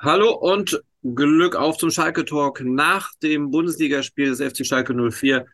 [0.00, 5.46] hallo und Glück auf zum Schalke Talk nach dem Bundesligaspiel des FC Schalke 04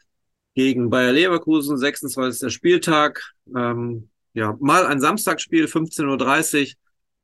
[0.54, 2.52] gegen Bayer Leverkusen, 26.
[2.52, 3.22] Spieltag.
[3.56, 6.72] Ähm, ja, mal ein Samstagsspiel, 15.30 Uhr,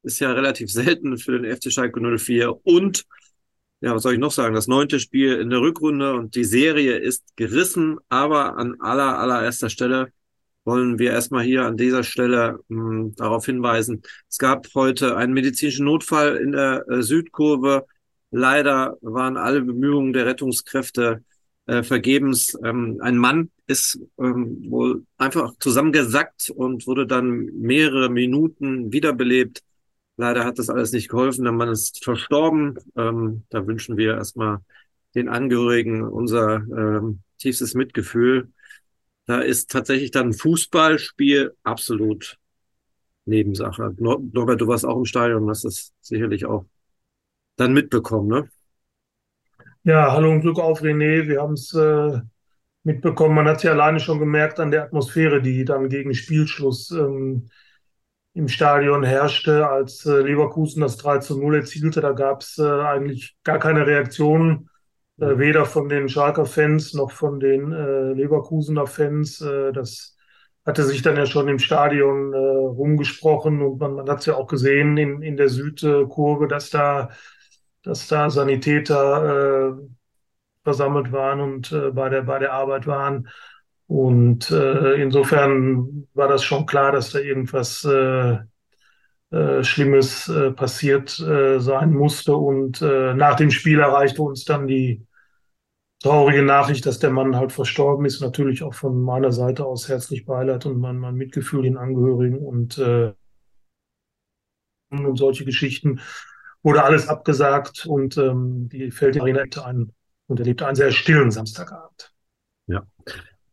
[0.03, 3.05] ist ja relativ selten für den FC Schalke 04 und
[3.83, 4.55] ja, was soll ich noch sagen?
[4.55, 9.71] Das neunte Spiel in der Rückrunde und die Serie ist gerissen, aber an aller, allererster
[9.71, 10.13] Stelle
[10.71, 14.03] wollen wir erstmal hier an dieser Stelle mh, hm, darauf hinweisen.
[14.29, 17.87] Es gab heute einen medizinischen Notfall in der äh, Südkurve.
[18.31, 21.25] Leider waren alle Bemühungen der Rettungskräfte
[21.67, 22.57] äh, vergebens.
[22.65, 29.63] Ähm, ein Mann ist ähm, wohl einfach zusammengesackt und wurde dann mehrere Minuten wiederbelebt.
[30.17, 31.43] Leider hat das alles nicht geholfen.
[31.43, 32.79] Der Mann ist verstorben.
[32.97, 34.61] Ähm, da wünschen wir erstmal
[35.17, 38.53] den Angehörigen unser ähm, tiefstes Mitgefühl.
[39.31, 42.37] Da ist tatsächlich dann ein Fußballspiel absolut
[43.27, 43.95] Nebensache.
[43.97, 46.67] Norbert, du warst auch im Stadion, hast das sicherlich auch
[47.55, 48.49] dann mitbekommen, ne?
[49.85, 51.29] Ja, hallo und Glück auf René.
[51.29, 52.21] Wir haben es äh,
[52.83, 53.37] mitbekommen.
[53.37, 57.51] Man hat ja alleine schon gemerkt an der Atmosphäre, die dann gegen Spielschluss ähm,
[58.35, 62.01] im Stadion herrschte, als äh, Leverkusen das 3 zu 0 erzielte.
[62.01, 64.70] Da gab es äh, eigentlich gar keine Reaktionen
[65.21, 69.41] äh, weder von den Schalker Fans noch von den äh, Leverkusener Fans.
[69.41, 70.17] Äh, das
[70.67, 74.35] hatte sich dann ja schon im Stadion äh, rumgesprochen und man, man hat es ja
[74.35, 77.11] auch gesehen in, in der Südkurve, dass da,
[77.83, 79.83] dass da Sanitäter äh,
[80.65, 83.29] versammelt waren und äh, bei, der, bei der Arbeit waren.
[83.87, 88.39] Und äh, insofern war das schon klar, dass da irgendwas äh,
[89.31, 92.37] äh, Schlimmes äh, passiert äh, sein musste.
[92.37, 95.07] Und äh, nach dem Spiel erreichte uns dann die
[96.01, 98.21] traurige Nachricht, dass der Mann halt verstorben ist.
[98.21, 102.79] Natürlich auch von meiner Seite aus herzlich Beileid und mein, mein Mitgefühl den Angehörigen und,
[102.79, 103.13] äh,
[104.91, 106.01] und solche Geschichten.
[106.63, 109.93] Wurde alles abgesagt und ähm, die Feldarena ein
[110.27, 112.13] und erlebte einen sehr stillen Samstagabend.
[112.67, 112.87] Ja,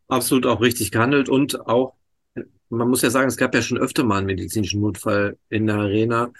[0.08, 1.96] absolut auch richtig gehandelt und auch,
[2.69, 5.78] man muss ja sagen, es gab ja schon öfter mal einen medizinischen Notfall in der
[5.78, 6.31] Arena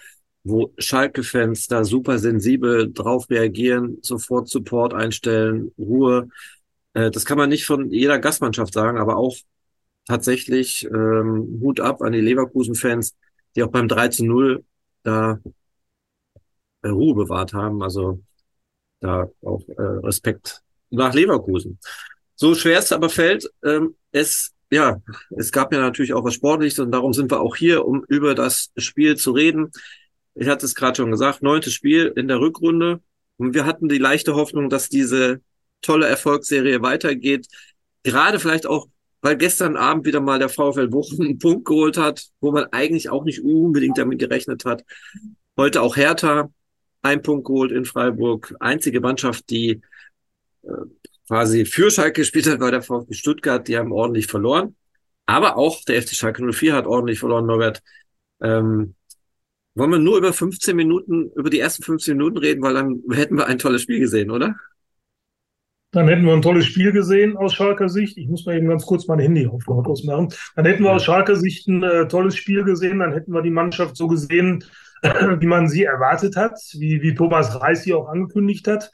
[0.43, 6.29] wo Schalke-Fans da super sensibel drauf reagieren, sofort Support einstellen, Ruhe.
[6.93, 9.35] Äh, das kann man nicht von jeder Gastmannschaft sagen, aber auch
[10.05, 13.15] tatsächlich ähm, Hut ab an die Leverkusen-Fans,
[13.55, 14.63] die auch beim 3 zu 0
[15.03, 15.39] da
[16.81, 17.83] äh, Ruhe bewahrt haben.
[17.83, 18.21] Also
[18.99, 21.79] da auch äh, Respekt nach Leverkusen.
[22.35, 25.01] So schwer es aber fällt, ähm, es ja,
[25.37, 28.35] es gab ja natürlich auch was Sportliches und darum sind wir auch hier, um über
[28.35, 29.71] das Spiel zu reden
[30.39, 33.01] ich hatte es gerade schon gesagt, neuntes Spiel in der Rückrunde.
[33.37, 35.41] Und wir hatten die leichte Hoffnung, dass diese
[35.81, 37.47] tolle Erfolgsserie weitergeht.
[38.03, 38.87] Gerade vielleicht auch,
[39.21, 43.09] weil gestern Abend wieder mal der VfL Bochum einen Punkt geholt hat, wo man eigentlich
[43.09, 44.83] auch nicht unbedingt damit gerechnet hat.
[45.57, 46.51] Heute auch Hertha
[47.01, 48.53] ein Punkt geholt in Freiburg.
[48.59, 49.81] Einzige Mannschaft, die
[50.63, 50.69] äh,
[51.27, 53.67] quasi für Schalke gespielt hat, war der VfB Stuttgart.
[53.67, 54.75] Die haben ordentlich verloren.
[55.25, 57.81] Aber auch der FC Schalke 04 hat ordentlich verloren, Norbert.
[58.39, 58.95] Ähm,
[59.77, 63.38] wollen wir nur über 15 Minuten, über die ersten 15 Minuten reden, weil dann hätten
[63.38, 64.55] wir ein tolles Spiel gesehen, oder?
[65.91, 68.17] Dann hätten wir ein tolles Spiel gesehen aus Schalker Sicht.
[68.17, 70.29] Ich muss mal eben ganz kurz mein Handy auf lautlos machen.
[70.55, 72.99] Dann hätten wir aus Schalker Sicht ein äh, tolles Spiel gesehen.
[72.99, 74.63] Dann hätten wir die Mannschaft so gesehen,
[75.01, 78.91] äh, wie man sie erwartet hat, wie, wie Thomas Reis sie auch angekündigt hat.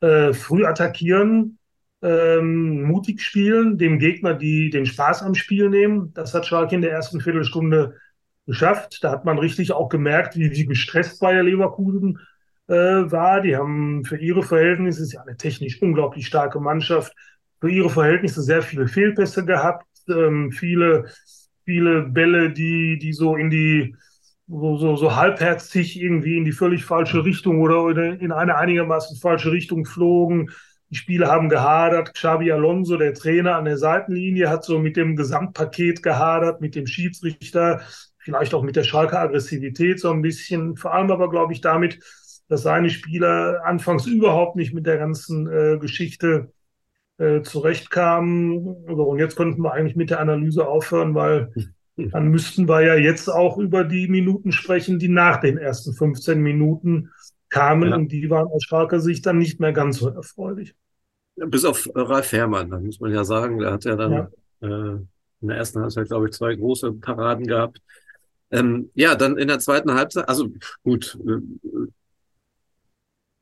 [0.00, 1.58] Äh, früh attackieren,
[2.02, 6.12] ähm, mutig spielen, dem Gegner die, den Spaß am Spiel nehmen.
[6.14, 7.96] Das hat Schalke in der ersten Viertelstunde
[8.48, 9.04] geschafft.
[9.04, 12.18] Da hat man richtig auch gemerkt, wie, wie gestresst Bayer Leverkusen
[12.66, 13.42] äh, war.
[13.42, 17.12] Die haben für ihre Verhältnisse, ist ja eine technisch unglaublich starke Mannschaft,
[17.60, 21.06] für ihre Verhältnisse sehr viele Fehlpässe gehabt, ähm, viele,
[21.64, 23.94] viele Bälle, die, die so in die,
[24.46, 29.52] so, so, so halbherzig irgendwie in die völlig falsche Richtung oder in eine einigermaßen falsche
[29.52, 30.50] Richtung flogen.
[30.90, 32.14] Die Spiele haben gehadert.
[32.14, 36.86] Xabi Alonso, der Trainer an der Seitenlinie, hat so mit dem Gesamtpaket gehadert, mit dem
[36.86, 37.82] Schiedsrichter
[38.28, 41.98] vielleicht auch mit der Schalker Aggressivität so ein bisschen, vor allem aber glaube ich damit,
[42.46, 46.52] dass seine Spieler anfangs überhaupt nicht mit der ganzen äh, Geschichte
[47.16, 48.58] äh, zurechtkamen.
[48.58, 51.54] Und jetzt könnten wir eigentlich mit der Analyse aufhören, weil
[51.96, 56.38] dann müssten wir ja jetzt auch über die Minuten sprechen, die nach den ersten 15
[56.38, 57.08] Minuten
[57.48, 57.96] kamen ja.
[57.96, 60.74] und die waren aus starker Sicht dann nicht mehr ganz so erfreulich.
[61.36, 64.28] Bis auf Ralf Herrmann, da muss man ja sagen, der hat ja dann ja.
[64.60, 64.98] Äh,
[65.40, 67.80] in der ersten Halbzeit, glaube ich, zwei große Paraden gehabt.
[68.50, 70.48] Ähm, ja, dann in der zweiten Halbzeit, also
[70.82, 71.88] gut, äh,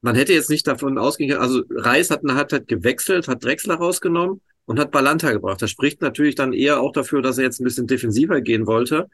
[0.00, 3.76] man hätte jetzt nicht davon ausgehen können, also Reis hat eine Halbzeit gewechselt, hat Drexler
[3.76, 5.62] rausgenommen und hat Balanta gebracht.
[5.62, 9.08] Das spricht natürlich dann eher auch dafür, dass er jetzt ein bisschen defensiver gehen wollte.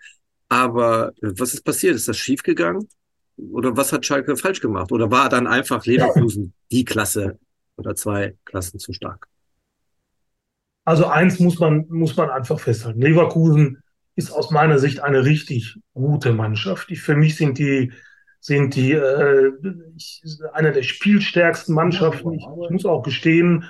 [0.48, 1.94] Aber äh, was ist passiert?
[1.94, 2.88] Ist das schiefgegangen?
[3.36, 4.92] oder was hat Schalke falsch gemacht?
[4.92, 7.38] Oder war dann einfach Leverkusen die Klasse
[7.76, 9.26] oder zwei Klassen zu stark?
[10.84, 13.00] Also eins muss man, muss man einfach festhalten.
[13.00, 13.81] Leverkusen
[14.14, 16.90] ist aus meiner Sicht eine richtig gute Mannschaft.
[16.90, 17.92] Ich, für mich sind die,
[18.40, 19.52] sind die äh,
[19.96, 20.22] ich,
[20.52, 22.32] eine der spielstärksten Mannschaften.
[22.32, 23.64] Ich, ich muss auch gestehen,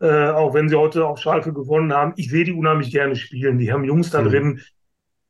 [0.00, 3.58] äh, auch wenn sie heute auf Schalke gewonnen haben, ich sehe die unheimlich gerne spielen.
[3.58, 4.28] Die haben Jungs da mhm.
[4.28, 4.60] drin,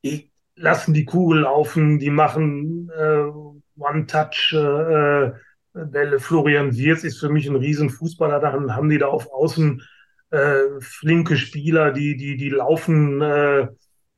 [0.04, 3.24] die lassen die Kugel laufen, die machen äh,
[3.78, 4.52] One-Touch.
[4.54, 5.32] Äh,
[5.84, 6.20] Bälle.
[6.20, 8.40] Florian Wirz ist für mich ein riesen Fußballer.
[8.40, 9.82] Dann haben die da auf Außen
[10.30, 13.68] äh, flinke Spieler, die, die, die laufen äh,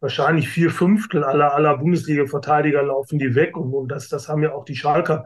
[0.01, 3.57] wahrscheinlich vier Fünftel aller, aller Bundesliga-Verteidiger laufen die weg.
[3.57, 5.25] Und, und das, das haben ja auch die Schalker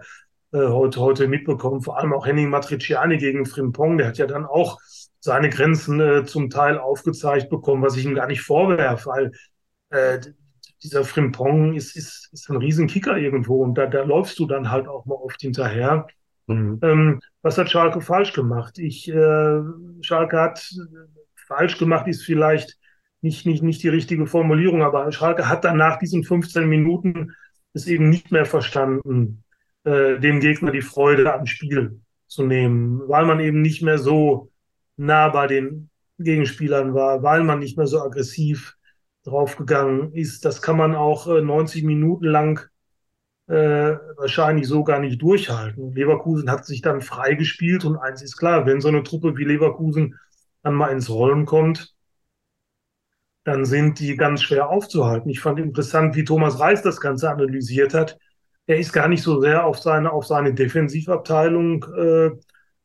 [0.53, 1.83] äh, heute, heute mitbekommen.
[1.83, 3.99] Vor allem auch Henning Matriciani gegen Frimpong.
[3.99, 4.79] Der hat ja dann auch
[5.21, 9.33] seine Grenzen äh, zum Teil aufgezeigt bekommen, was ich ihm gar nicht vorwerfe, weil
[9.91, 10.19] äh,
[10.83, 14.89] dieser Frimpong ist, ist, ist ein Riesenkicker irgendwo und da, da läufst du dann halt
[14.89, 16.09] auch mal oft hinterher.
[16.49, 16.81] Mhm.
[16.83, 18.79] Ähm, was hat Schalke falsch gemacht?
[18.79, 19.61] Ich, äh,
[20.01, 20.69] Schalke hat
[21.47, 22.79] falsch gemacht, ist vielleicht
[23.23, 27.33] nicht, nicht, nicht die richtige Formulierung, aber Schalke hat dann nach diesen 15 Minuten
[27.73, 29.45] es eben nicht mehr verstanden,
[29.85, 34.51] äh, dem Gegner die Freude am Spiel zu nehmen, weil man eben nicht mehr so
[34.97, 35.89] nah bei den
[36.19, 38.77] Gegenspielern war, weil man nicht mehr so aggressiv
[39.25, 40.45] draufgegangen ist.
[40.45, 42.61] Das kann man auch äh, 90 Minuten lang
[43.47, 45.93] äh, wahrscheinlich so gar nicht durchhalten.
[45.93, 50.19] Leverkusen hat sich dann freigespielt und eins ist klar, wenn so eine Truppe wie Leverkusen
[50.63, 51.92] dann mal ins Rollen kommt,
[53.45, 55.31] dann sind die ganz schwer aufzuhalten.
[55.31, 58.19] Ich fand interessant, wie Thomas Reis das Ganze analysiert hat.
[58.67, 62.31] Er ist gar nicht so sehr auf seine, auf seine Defensivabteilung äh,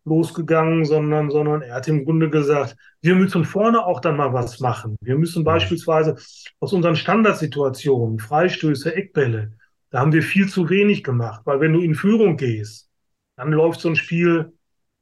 [0.06, 4.60] losgegangen, sondern, sondern er hat im Grunde gesagt, wir müssen vorne auch dann mal was
[4.60, 4.96] machen.
[5.02, 6.16] Wir müssen beispielsweise
[6.60, 9.52] aus unseren Standardsituationen, Freistöße, Eckbälle,
[9.90, 12.90] da haben wir viel zu wenig gemacht, weil wenn du in Führung gehst,
[13.36, 14.54] dann läuft so ein Spiel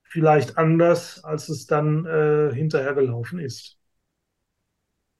[0.03, 3.77] vielleicht anders, als es dann äh, hinterher gelaufen ist.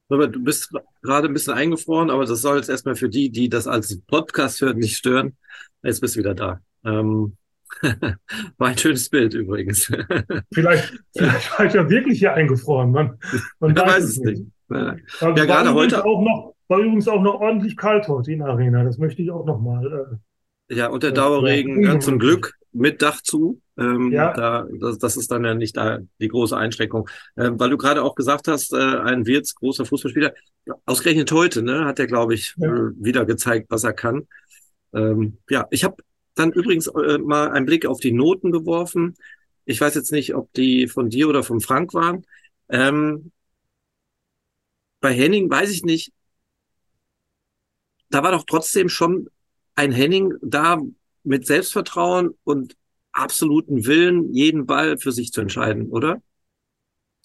[0.08, 0.72] Du bist
[1.02, 4.62] gerade ein bisschen eingefroren, aber das soll jetzt erstmal für die, die das als Podcast
[4.62, 5.36] hören, nicht stören.
[5.82, 6.60] Jetzt bist du wieder da.
[6.84, 7.38] Ähm,
[8.58, 9.86] war ein schönes Bild übrigens.
[10.54, 12.92] vielleicht, vielleicht war ich ja wirklich hier eingefroren.
[12.92, 13.18] Man,
[13.60, 14.40] man weiß, weiß, es nicht.
[14.42, 14.52] nicht.
[14.70, 18.48] Ja, ja gerade heute auch noch war übrigens auch noch ordentlich kalt heute in der
[18.48, 18.84] Arena.
[18.84, 20.20] Das möchte ich auch noch mal.
[20.70, 23.62] Äh, ja, und der Dauerregen ja, zum Glück mit Dach zu.
[23.78, 24.34] Ähm, ja.
[24.34, 27.10] da, das, das ist dann ja nicht da die große Einschränkung.
[27.38, 30.34] Ähm, weil du gerade auch gesagt hast, äh, ein Wirtz, großer Fußballspieler,
[30.86, 32.68] ausgerechnet heute, ne, hat er, glaube ich, ja.
[32.68, 34.28] äh, wieder gezeigt, was er kann.
[34.94, 35.98] Ähm, ja, ich habe
[36.36, 39.16] dann übrigens äh, mal einen Blick auf die Noten geworfen.
[39.66, 42.26] Ich weiß jetzt nicht, ob die von dir oder von Frank waren.
[42.70, 43.32] Ähm,
[45.00, 46.12] bei Henning weiß ich nicht,
[48.10, 49.30] da war doch trotzdem schon
[49.76, 50.80] ein Henning da
[51.26, 52.76] mit Selbstvertrauen und
[53.12, 56.22] absoluten Willen, jeden Ball für sich zu entscheiden, oder?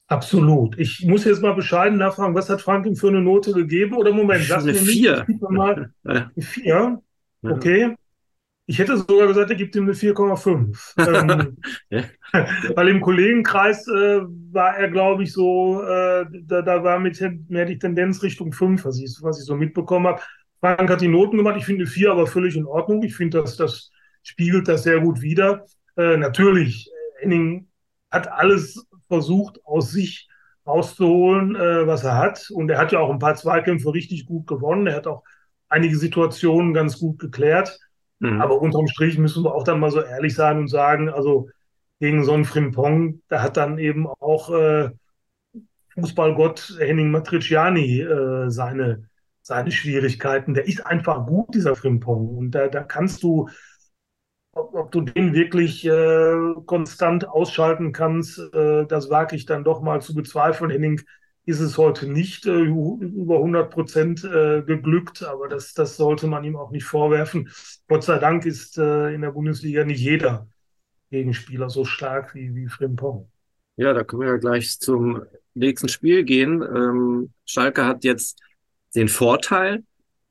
[0.07, 0.77] Absolut.
[0.79, 3.97] Ich muss jetzt mal bescheiden nachfragen, was hat Frank ihm für eine Note gegeben?
[3.97, 5.27] Oder Moment, sag eine mir vier.
[5.49, 7.01] Mal, eine vier?
[7.43, 7.95] Okay.
[8.67, 10.95] Ich hätte sogar gesagt, er gibt ihm eine 4,5.
[11.91, 12.07] ähm,
[12.77, 14.21] Weil im Kollegenkreis äh,
[14.53, 18.85] war er, glaube ich, so, äh, da, da war mit mehr die Tendenz Richtung 5,
[18.85, 20.23] was ich, was ich so mitbekommen habe.
[20.61, 21.57] Frank hat die Noten gemacht.
[21.57, 23.03] Ich finde vier aber völlig in Ordnung.
[23.03, 23.91] Ich finde, dass das
[24.23, 25.65] spiegelt das sehr gut wider.
[25.97, 27.69] Äh, natürlich, Henning
[28.11, 30.29] hat alles versucht, aus sich
[30.67, 32.51] rauszuholen, äh, was er hat.
[32.51, 34.87] Und er hat ja auch ein paar Zweikämpfe richtig gut gewonnen.
[34.87, 35.23] Er hat auch
[35.69, 37.79] einige Situationen ganz gut geklärt.
[38.19, 38.41] Mhm.
[38.41, 41.49] Aber unterm Strich müssen wir auch dann mal so ehrlich sein und sagen, also
[42.01, 44.91] gegen so einen Frimpong, da hat dann eben auch äh,
[45.95, 49.10] Fußballgott Henning Matriciani äh, seine
[49.43, 50.55] seine Schwierigkeiten.
[50.55, 52.37] Der ist einfach gut, dieser Frimpong.
[52.37, 53.49] Und da, da kannst du,
[54.53, 59.81] ob, ob du den wirklich äh, konstant ausschalten kannst, äh, das wage ich dann doch
[59.81, 60.71] mal zu bezweifeln.
[60.71, 61.01] Henning
[61.47, 66.45] ist es heute nicht äh, über 100 Prozent äh, geglückt, aber das, das sollte man
[66.45, 67.51] ihm auch nicht vorwerfen.
[67.89, 70.49] Gott sei Dank ist äh, in der Bundesliga nicht jeder
[71.11, 73.31] Gegenspieler so stark wie, wie Frimpong.
[73.77, 75.23] Ja, da können wir ja gleich zum
[75.55, 76.63] nächsten Spiel gehen.
[76.63, 78.41] Ähm, Schalke hat jetzt
[78.95, 79.85] den Vorteil,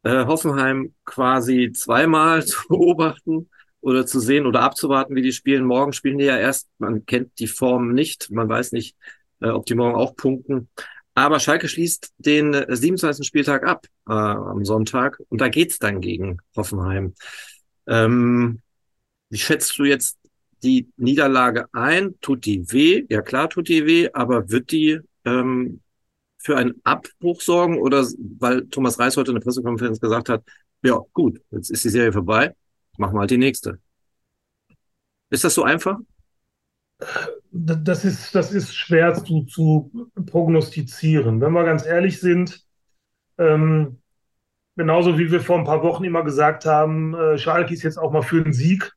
[0.04, 3.50] äh, Hoffenheim quasi zweimal zu beobachten
[3.82, 5.66] oder zu sehen oder abzuwarten, wie die spielen.
[5.66, 8.96] Morgen spielen die ja erst, man kennt die Form nicht, man weiß nicht,
[9.42, 10.70] äh, ob die morgen auch punkten.
[11.16, 13.28] Aber Schalke schließt den 27.
[13.28, 17.14] Spieltag ab äh, am Sonntag und da geht's dann gegen Hoffenheim.
[17.88, 18.62] Ähm,
[19.30, 20.18] wie schätzt du jetzt
[20.64, 22.16] die Niederlage ein?
[22.22, 23.06] Tut die weh?
[23.10, 25.82] Ja klar tut die weh, aber wird die ähm,
[26.50, 28.04] für einen Abbruch sorgen oder
[28.40, 30.44] weil Thomas Reis heute in der Pressekonferenz gesagt hat,
[30.82, 32.56] ja gut, jetzt ist die Serie vorbei,
[32.98, 33.78] machen wir halt die nächste.
[35.30, 36.00] Ist das so einfach?
[37.52, 39.92] Das ist, das ist schwer zu, zu
[40.26, 41.40] prognostizieren.
[41.40, 42.66] Wenn wir ganz ehrlich sind,
[43.38, 44.00] ähm,
[44.76, 48.12] genauso wie wir vor ein paar Wochen immer gesagt haben, äh, Schalke ist jetzt auch
[48.12, 48.92] mal für den Sieg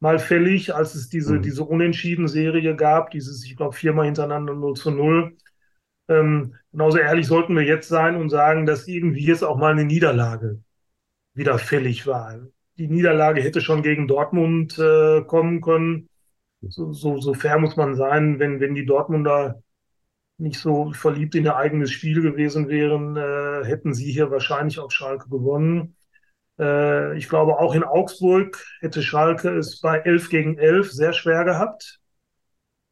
[0.00, 1.42] mal fällig, als es diese, mhm.
[1.42, 5.36] diese Unentschieden-Serie gab, dieses, ich glaube, viermal hintereinander 0 zu 0.
[6.08, 9.84] Ähm, genauso ehrlich sollten wir jetzt sein und sagen, dass irgendwie jetzt auch mal eine
[9.84, 10.60] Niederlage
[11.34, 12.38] wieder fällig war.
[12.78, 16.08] Die Niederlage hätte schon gegen Dortmund äh, kommen können.
[16.62, 19.62] So, so, so fair muss man sein, wenn, wenn die Dortmunder
[20.38, 24.92] nicht so verliebt in ihr eigenes Spiel gewesen wären, äh, hätten sie hier wahrscheinlich auf
[24.92, 25.96] Schalke gewonnen.
[26.58, 31.44] Äh, ich glaube, auch in Augsburg hätte Schalke es bei 11 gegen 11 sehr schwer
[31.44, 32.00] gehabt,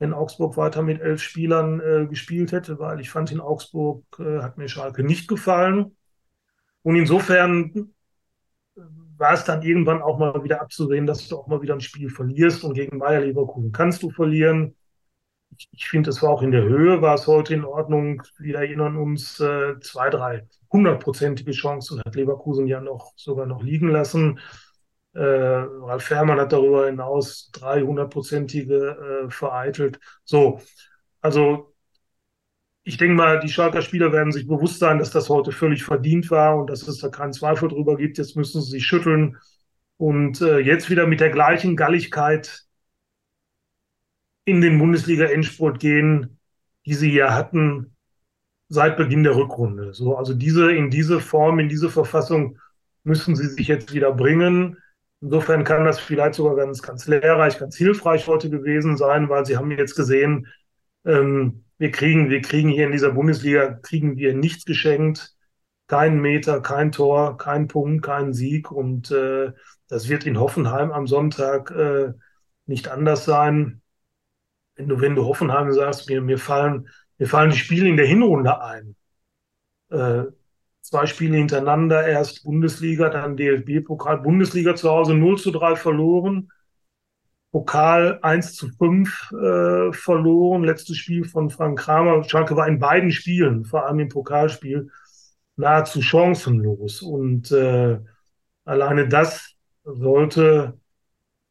[0.05, 4.43] wenn Augsburg weiter mit elf Spielern äh, gespielt hätte, weil ich fand, in Augsburg äh,
[4.43, 5.97] hat mir Schalke nicht gefallen.
[6.83, 7.95] Und insofern
[9.17, 12.11] war es dann irgendwann auch mal wieder abzusehen, dass du auch mal wieder ein Spiel
[12.11, 14.75] verlierst und gegen Bayer Leverkusen kannst du verlieren.
[15.57, 18.23] Ich, ich finde, es war auch in der Höhe, war es heute in Ordnung.
[18.39, 23.89] Wir erinnern uns äh, zwei, drei hundertprozentige Chancen hat Leverkusen ja noch sogar noch liegen
[23.89, 24.39] lassen.
[25.15, 30.01] Äh, Ralf Fährmann hat darüber hinaus drei hundertprozentige äh, vereitelt.
[30.25, 30.61] So,
[31.21, 31.75] also
[32.83, 36.31] ich denke mal, die Schalker Spieler werden sich bewusst sein, dass das heute völlig verdient
[36.31, 38.19] war und dass es da keinen Zweifel drüber gibt.
[38.19, 39.39] Jetzt müssen sie sich schütteln
[39.97, 42.65] und äh, jetzt wieder mit der gleichen Galligkeit
[44.45, 46.39] in den Bundesliga-Endspurt gehen,
[46.85, 47.97] die sie ja hatten
[48.69, 49.95] seit Beginn der Rückrunde.
[49.95, 52.59] So, also diese, in diese Form, in diese Verfassung
[53.05, 54.77] müssen sie sich jetzt wieder bringen.
[55.21, 59.57] Insofern kann das vielleicht sogar ganz, ganz lehrreich, ganz hilfreich heute gewesen sein, weil sie
[59.57, 60.49] haben jetzt gesehen,
[61.05, 65.35] ähm, wir kriegen, wir kriegen hier in dieser Bundesliga, kriegen wir nichts geschenkt.
[65.87, 68.71] Kein Meter, kein Tor, kein Punkt, kein Sieg.
[68.71, 69.53] Und äh,
[69.89, 72.13] das wird in Hoffenheim am Sonntag äh,
[72.67, 73.83] nicht anders sein.
[74.77, 78.07] Wenn du, wenn du Hoffenheim sagst, mir, mir fallen, mir fallen die Spiele in der
[78.07, 78.97] Hinrunde ein.
[79.91, 80.25] Äh,
[80.85, 86.51] zwei Spiele hintereinander, erst Bundesliga, dann DFB-Pokal, Bundesliga zu Hause 0 zu 3 verloren,
[87.53, 90.65] Pokal 1 zu 5 äh, verloren.
[90.65, 92.23] Letztes Spiel von Frank Kramer.
[92.25, 94.91] Schalke war in beiden Spielen, vor allem im Pokalspiel,
[95.57, 97.01] nahezu chancenlos.
[97.01, 97.99] Und äh,
[98.65, 100.79] alleine das sollte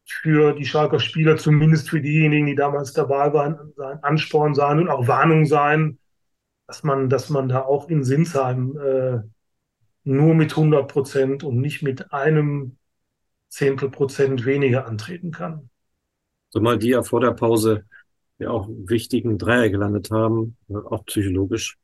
[0.04, 4.88] für die Schalker Spieler, zumindest für diejenigen, die damals dabei waren, ein Ansporn sein und
[4.88, 5.98] auch Warnung sein,
[6.66, 9.20] dass man, dass man da auch in Sinsheim äh,
[10.04, 12.76] nur mit 100 Prozent und nicht mit einem
[13.48, 15.70] Zehntel Prozent weniger antreten kann.
[16.50, 17.84] Zumal die ja vor der Pause
[18.38, 21.78] ja auch wichtigen Dreier gelandet haben, auch psychologisch,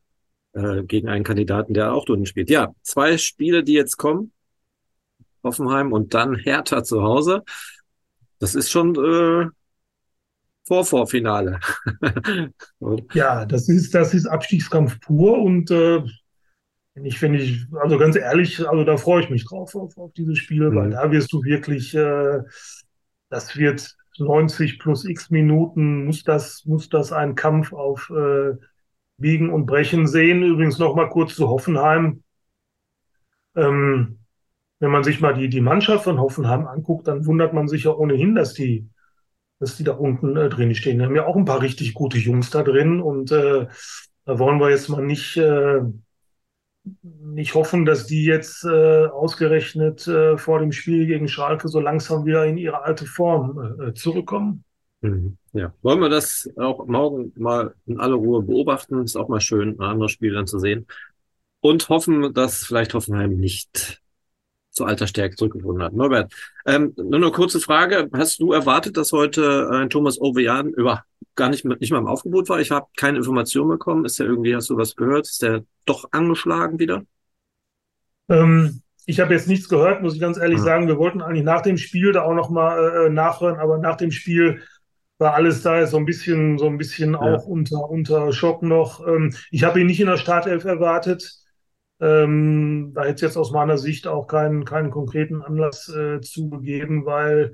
[0.52, 2.50] äh, gegen einen Kandidaten, der auch drin spielt.
[2.50, 4.32] Ja, zwei Spiele, die jetzt kommen.
[5.42, 7.42] Hoffenheim und dann Hertha zu Hause.
[8.40, 9.49] Das ist schon äh,
[10.70, 11.58] Vorvorfinale.
[13.12, 16.00] ja, das ist, das ist Abstiegskampf pur und äh,
[17.02, 20.38] ich finde ich, also ganz ehrlich, also da freue ich mich drauf auf, auf dieses
[20.38, 20.76] Spiel, mhm.
[20.76, 22.38] weil da wirst du wirklich, äh,
[23.30, 28.52] das wird 90 plus x Minuten muss das, muss das ein Kampf auf äh,
[29.16, 30.44] Biegen und Brechen sehen.
[30.44, 32.22] Übrigens noch mal kurz zu Hoffenheim.
[33.56, 34.20] Ähm,
[34.78, 37.90] wenn man sich mal die, die Mannschaft von Hoffenheim anguckt, dann wundert man sich ja
[37.90, 38.88] ohnehin, dass die,
[39.60, 40.98] dass die da unten äh, drin stehen.
[40.98, 43.66] Wir haben ja auch ein paar richtig gute Jungs da drin und äh,
[44.24, 45.80] da wollen wir jetzt mal nicht äh,
[47.02, 52.24] nicht hoffen, dass die jetzt äh, ausgerechnet äh, vor dem Spiel gegen Schalke so langsam
[52.24, 54.64] wieder in ihre alte Form äh, zurückkommen.
[55.02, 55.36] Mhm.
[55.52, 59.02] Ja, wollen wir das auch morgen mal in aller Ruhe beobachten?
[59.02, 60.86] Ist auch mal schön, ein anderes Spiel dann zu sehen.
[61.60, 64.00] Und hoffen, dass vielleicht Hoffenheim nicht
[64.70, 65.92] zu alter Stärke zurückgefunden hat.
[65.92, 66.32] Norbert,
[66.66, 68.08] ähm, nur eine kurze Frage.
[68.12, 72.48] Hast du erwartet, dass heute ein Thomas Ovejan über gar nicht, nicht mal im Aufgebot
[72.48, 72.60] war?
[72.60, 74.04] Ich habe keine Information bekommen.
[74.04, 75.26] Ist der irgendwie, hast du was gehört?
[75.26, 77.02] Ist der doch angeschlagen wieder?
[78.28, 80.64] Ähm, ich habe jetzt nichts gehört, muss ich ganz ehrlich mhm.
[80.64, 80.88] sagen.
[80.88, 84.62] Wir wollten eigentlich nach dem Spiel da auch nochmal äh, nachhören, aber nach dem Spiel
[85.18, 87.20] war alles da so ein bisschen, so ein bisschen ja.
[87.20, 89.06] auch unter, unter Schock noch.
[89.06, 91.40] Ähm, ich habe ihn nicht in der Startelf erwartet.
[92.00, 97.04] Ähm, da hätte es jetzt aus meiner Sicht auch keinen, keinen konkreten Anlass äh, zugegeben,
[97.04, 97.52] weil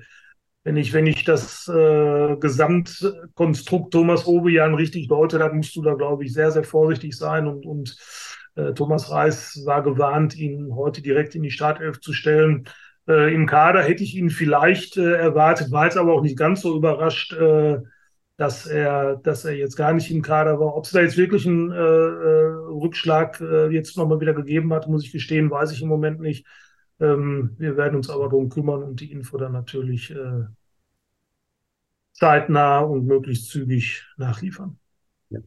[0.63, 5.95] wenn ich, wenn ich das äh, Gesamtkonstrukt Thomas Obejan richtig deute, dann musst du da,
[5.95, 7.97] glaube ich, sehr, sehr vorsichtig sein und, und
[8.57, 12.69] äh, Thomas Reis war gewarnt, ihn heute direkt in die Startelf zu stellen.
[13.09, 16.63] Äh, Im Kader hätte ich ihn vielleicht äh, erwartet, war jetzt aber auch nicht ganz
[16.63, 17.79] so überrascht, äh,
[18.37, 20.77] dass er, dass er jetzt gar nicht im Kader war.
[20.77, 24.89] Ob es da jetzt wirklich einen äh, äh, Rückschlag äh, jetzt nochmal wieder gegeben hat,
[24.89, 26.47] muss ich gestehen, weiß ich im Moment nicht.
[27.01, 30.45] Ähm, wir werden uns aber darum kümmern und die Info dann natürlich äh,
[32.13, 34.79] zeitnah und möglichst zügig nachliefern.
[35.31, 35.41] Ja.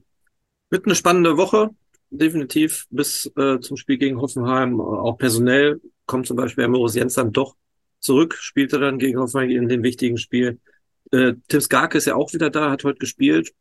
[0.70, 1.70] Wird eine spannende Woche,
[2.10, 4.80] definitiv bis äh, zum Spiel gegen Hoffenheim.
[4.82, 7.56] Auch personell kommt zum Beispiel Moritz Jens dann doch
[8.00, 10.60] zurück, spielte dann gegen Hoffenheim in dem wichtigen Spiel.
[11.12, 13.54] Äh, Tim Skarke ist ja auch wieder da, hat heute gespielt.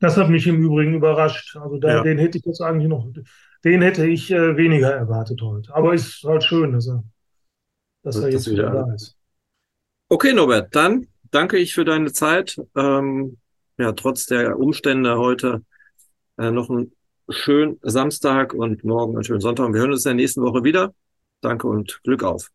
[0.00, 1.56] Das hat mich im Übrigen überrascht.
[1.56, 2.02] Also da, ja.
[2.02, 3.06] den hätte ich jetzt eigentlich noch,
[3.64, 5.74] den hätte ich äh, weniger erwartet heute.
[5.74, 7.04] Aber ist halt schön, dass er,
[8.02, 9.16] dass das er jetzt wieder da ist.
[10.08, 12.60] Okay, Norbert, dann danke ich für deine Zeit.
[12.76, 13.38] Ähm,
[13.78, 15.62] ja, trotz der Umstände heute
[16.38, 16.92] äh, noch einen
[17.28, 19.72] schönen Samstag und morgen einen schönen Sonntag.
[19.72, 20.94] Wir hören uns in der nächsten Woche wieder.
[21.40, 22.50] Danke und Glück auf.